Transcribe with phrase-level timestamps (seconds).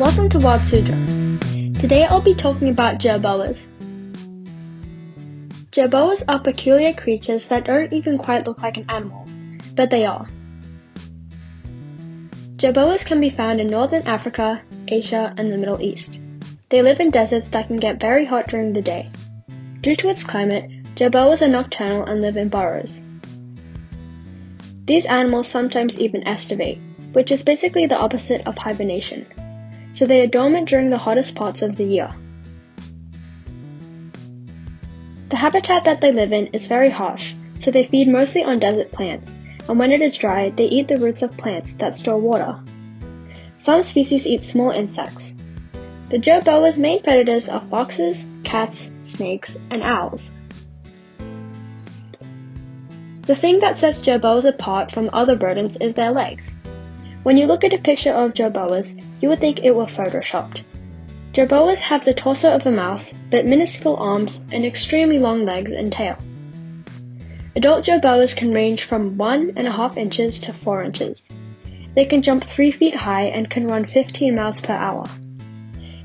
[0.00, 1.78] Welcome to Wild Suzhou.
[1.78, 3.66] Today I'll be talking about jerboas.
[5.72, 9.26] Jerboas are peculiar creatures that don't even quite look like an animal,
[9.74, 10.26] but they are.
[12.56, 16.18] Jerboas can be found in northern Africa, Asia, and the Middle East.
[16.70, 19.10] They live in deserts that can get very hot during the day.
[19.82, 23.02] Due to its climate, jerboas are nocturnal and live in burrows.
[24.86, 26.78] These animals sometimes even estivate,
[27.12, 29.26] which is basically the opposite of hibernation.
[30.00, 32.10] So they are dormant during the hottest parts of the year.
[35.28, 38.92] The habitat that they live in is very harsh, so they feed mostly on desert
[38.92, 39.34] plants,
[39.68, 42.58] and when it is dry, they eat the roots of plants that store water.
[43.58, 45.34] Some species eat small insects.
[46.08, 50.30] The jerboa's main predators are foxes, cats, snakes, and owls.
[53.26, 56.56] The thing that sets jerboas apart from other rodents is their legs.
[57.22, 60.62] When you look at a picture of jerboas, you would think it were photoshopped.
[61.32, 65.92] Jerboas have the torso of a mouse, but minuscule arms and extremely long legs and
[65.92, 66.16] tail.
[67.54, 71.28] Adult jerboas can range from 1.5 inches to 4 inches.
[71.94, 75.06] They can jump 3 feet high and can run 15 miles per hour.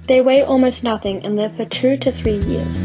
[0.08, 2.76] They weigh almost nothing and live for 2 to 3 years.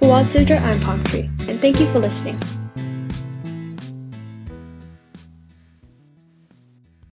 [0.00, 2.38] Wild Suzhou, I'm Palm Tree, and thank you for listening.